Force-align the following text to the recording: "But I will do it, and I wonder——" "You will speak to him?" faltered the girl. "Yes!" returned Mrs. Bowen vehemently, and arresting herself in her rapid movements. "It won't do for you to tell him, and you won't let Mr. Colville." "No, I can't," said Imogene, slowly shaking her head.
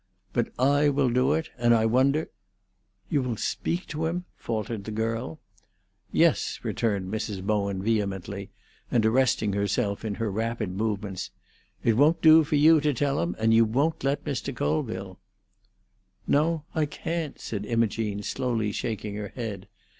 "But 0.33 0.51
I 0.57 0.89
will 0.89 1.11
do 1.11 1.33
it, 1.33 1.51
and 1.59 1.75
I 1.75 1.85
wonder——" 1.85 2.31
"You 3.11 3.21
will 3.21 3.37
speak 3.37 3.85
to 3.89 4.07
him?" 4.07 4.25
faltered 4.35 4.85
the 4.85 4.89
girl. 4.91 5.39
"Yes!" 6.11 6.59
returned 6.63 7.13
Mrs. 7.13 7.43
Bowen 7.43 7.83
vehemently, 7.83 8.49
and 8.89 9.05
arresting 9.05 9.53
herself 9.53 10.03
in 10.03 10.15
her 10.15 10.31
rapid 10.31 10.71
movements. 10.71 11.29
"It 11.83 11.97
won't 11.97 12.19
do 12.19 12.43
for 12.43 12.55
you 12.55 12.81
to 12.81 12.95
tell 12.95 13.21
him, 13.21 13.35
and 13.37 13.53
you 13.53 13.63
won't 13.63 14.03
let 14.03 14.25
Mr. 14.25 14.55
Colville." 14.55 15.19
"No, 16.25 16.63
I 16.73 16.87
can't," 16.87 17.39
said 17.39 17.67
Imogene, 17.67 18.23
slowly 18.23 18.71
shaking 18.71 19.13
her 19.17 19.27
head. 19.35 19.67